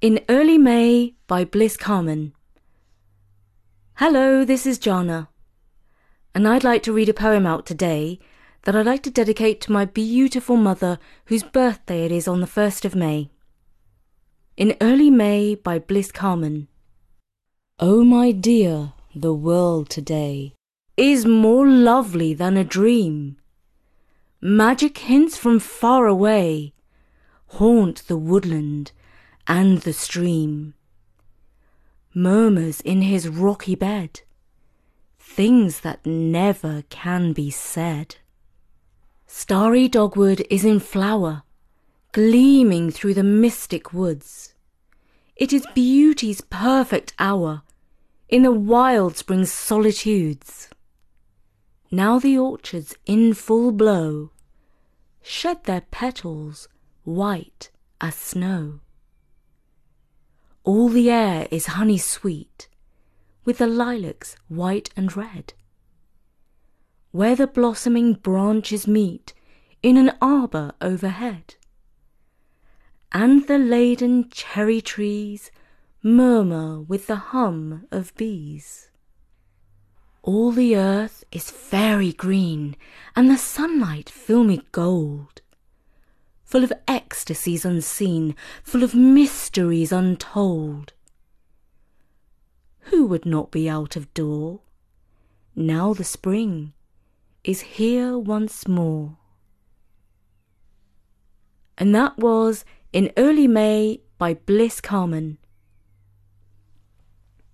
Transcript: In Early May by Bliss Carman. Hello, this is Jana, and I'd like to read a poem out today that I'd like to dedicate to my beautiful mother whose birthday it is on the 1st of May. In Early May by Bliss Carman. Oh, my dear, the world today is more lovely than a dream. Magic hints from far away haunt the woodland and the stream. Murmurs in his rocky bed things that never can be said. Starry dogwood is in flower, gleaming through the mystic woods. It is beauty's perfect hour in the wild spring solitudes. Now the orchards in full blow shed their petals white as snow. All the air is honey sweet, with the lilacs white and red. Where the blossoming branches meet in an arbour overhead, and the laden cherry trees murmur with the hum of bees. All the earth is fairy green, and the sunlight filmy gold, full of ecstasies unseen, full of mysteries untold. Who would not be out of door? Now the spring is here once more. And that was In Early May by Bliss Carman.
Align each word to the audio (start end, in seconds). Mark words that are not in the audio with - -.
In 0.00 0.24
Early 0.30 0.56
May 0.56 1.12
by 1.26 1.44
Bliss 1.44 1.76
Carman. 1.76 2.32
Hello, 3.96 4.46
this 4.46 4.64
is 4.64 4.78
Jana, 4.78 5.28
and 6.34 6.48
I'd 6.48 6.64
like 6.64 6.82
to 6.84 6.92
read 6.94 7.10
a 7.10 7.12
poem 7.12 7.44
out 7.44 7.66
today 7.66 8.18
that 8.62 8.74
I'd 8.74 8.86
like 8.86 9.02
to 9.02 9.10
dedicate 9.10 9.60
to 9.60 9.72
my 9.72 9.84
beautiful 9.84 10.56
mother 10.56 10.98
whose 11.26 11.42
birthday 11.42 12.06
it 12.06 12.12
is 12.12 12.26
on 12.26 12.40
the 12.40 12.46
1st 12.46 12.86
of 12.86 12.94
May. 12.94 13.28
In 14.56 14.74
Early 14.80 15.10
May 15.10 15.54
by 15.54 15.78
Bliss 15.78 16.10
Carman. 16.10 16.68
Oh, 17.78 18.02
my 18.02 18.32
dear, 18.32 18.94
the 19.14 19.34
world 19.34 19.90
today 19.90 20.54
is 20.96 21.26
more 21.26 21.68
lovely 21.68 22.32
than 22.32 22.56
a 22.56 22.64
dream. 22.64 23.36
Magic 24.40 24.96
hints 24.96 25.36
from 25.36 25.58
far 25.58 26.06
away 26.06 26.72
haunt 27.48 28.06
the 28.06 28.16
woodland 28.16 28.92
and 29.50 29.78
the 29.78 29.92
stream. 29.92 30.74
Murmurs 32.14 32.80
in 32.80 33.02
his 33.02 33.26
rocky 33.28 33.74
bed 33.74 34.20
things 35.18 35.80
that 35.80 36.06
never 36.06 36.84
can 36.88 37.32
be 37.32 37.50
said. 37.50 38.16
Starry 39.26 39.88
dogwood 39.88 40.44
is 40.50 40.64
in 40.64 40.78
flower, 40.78 41.42
gleaming 42.12 42.90
through 42.92 43.14
the 43.14 43.24
mystic 43.24 43.92
woods. 43.92 44.54
It 45.34 45.52
is 45.52 45.66
beauty's 45.74 46.40
perfect 46.40 47.12
hour 47.18 47.62
in 48.28 48.42
the 48.42 48.52
wild 48.52 49.16
spring 49.16 49.46
solitudes. 49.46 50.68
Now 51.90 52.20
the 52.20 52.38
orchards 52.38 52.94
in 53.04 53.34
full 53.34 53.72
blow 53.72 54.30
shed 55.22 55.64
their 55.64 55.82
petals 55.90 56.68
white 57.04 57.70
as 58.00 58.14
snow. 58.14 58.80
All 60.64 60.88
the 60.88 61.10
air 61.10 61.48
is 61.50 61.66
honey 61.66 61.98
sweet, 61.98 62.68
with 63.44 63.58
the 63.58 63.66
lilacs 63.66 64.36
white 64.48 64.90
and 64.96 65.16
red. 65.16 65.54
Where 67.12 67.34
the 67.34 67.46
blossoming 67.46 68.12
branches 68.12 68.86
meet 68.86 69.32
in 69.82 69.96
an 69.96 70.12
arbour 70.20 70.72
overhead, 70.80 71.54
and 73.12 73.46
the 73.46 73.58
laden 73.58 74.28
cherry 74.30 74.80
trees 74.80 75.50
murmur 76.02 76.80
with 76.80 77.06
the 77.06 77.16
hum 77.16 77.86
of 77.90 78.14
bees. 78.16 78.90
All 80.22 80.52
the 80.52 80.76
earth 80.76 81.24
is 81.32 81.50
fairy 81.50 82.12
green, 82.12 82.76
and 83.16 83.30
the 83.30 83.38
sunlight 83.38 84.10
filmy 84.10 84.60
gold, 84.70 85.40
full 86.50 86.64
of 86.64 86.72
ecstasies 86.88 87.64
unseen, 87.64 88.34
full 88.64 88.82
of 88.82 88.92
mysteries 88.92 89.92
untold. 89.92 90.92
Who 92.90 93.06
would 93.06 93.24
not 93.24 93.52
be 93.52 93.68
out 93.68 93.94
of 93.94 94.12
door? 94.14 94.58
Now 95.54 95.94
the 95.94 96.02
spring 96.02 96.72
is 97.44 97.60
here 97.60 98.18
once 98.18 98.66
more. 98.66 99.16
And 101.78 101.94
that 101.94 102.18
was 102.18 102.64
In 102.92 103.12
Early 103.16 103.46
May 103.46 104.00
by 104.18 104.34
Bliss 104.34 104.80
Carman. 104.80 105.38